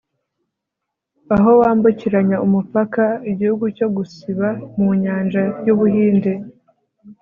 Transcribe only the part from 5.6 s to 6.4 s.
y'ubuhinde